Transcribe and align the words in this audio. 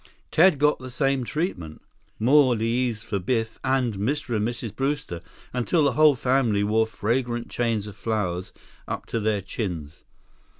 Ted 0.31 0.57
got 0.57 0.79
the 0.79 0.89
same 0.89 1.23
treatment. 1.23 1.79
More 2.17 2.55
leis 2.55 3.03
for 3.03 3.19
Biff 3.19 3.59
and 3.63 3.93
Mr. 3.93 4.35
and 4.35 4.47
Mrs. 4.47 4.75
Brewster, 4.75 5.21
until 5.53 5.83
the 5.83 5.91
whole 5.91 6.15
family 6.15 6.63
wore 6.63 6.87
fragrant 6.87 7.51
chains 7.51 7.85
of 7.85 7.95
flowers 7.95 8.51
up 8.87 9.05
to 9.05 9.19
their 9.19 9.41
chins. 9.41 10.03